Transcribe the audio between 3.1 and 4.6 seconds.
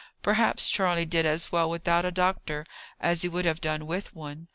he would have done with one.